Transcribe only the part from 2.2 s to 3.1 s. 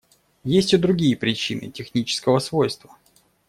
свойства.